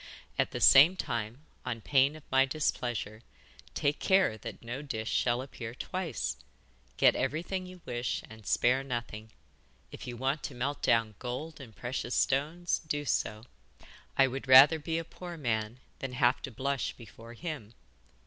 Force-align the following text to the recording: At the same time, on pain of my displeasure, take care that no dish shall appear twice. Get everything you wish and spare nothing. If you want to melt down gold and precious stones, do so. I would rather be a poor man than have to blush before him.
At 0.39 0.49
the 0.49 0.59
same 0.59 0.95
time, 0.95 1.43
on 1.63 1.79
pain 1.81 2.15
of 2.15 2.23
my 2.31 2.43
displeasure, 2.43 3.21
take 3.75 3.99
care 3.99 4.35
that 4.35 4.63
no 4.63 4.81
dish 4.81 5.11
shall 5.11 5.43
appear 5.43 5.75
twice. 5.75 6.37
Get 6.97 7.15
everything 7.15 7.67
you 7.67 7.81
wish 7.85 8.23
and 8.27 8.47
spare 8.47 8.83
nothing. 8.83 9.29
If 9.91 10.07
you 10.07 10.17
want 10.17 10.41
to 10.45 10.55
melt 10.55 10.81
down 10.81 11.13
gold 11.19 11.61
and 11.61 11.75
precious 11.75 12.15
stones, 12.15 12.81
do 12.87 13.05
so. 13.05 13.43
I 14.17 14.25
would 14.25 14.47
rather 14.47 14.79
be 14.79 14.97
a 14.97 15.03
poor 15.03 15.37
man 15.37 15.79
than 15.99 16.13
have 16.13 16.41
to 16.41 16.51
blush 16.51 16.93
before 16.93 17.35
him. 17.35 17.75